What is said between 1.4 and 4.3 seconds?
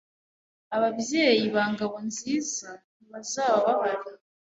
ba Ngabonziza ntibazaba bahari.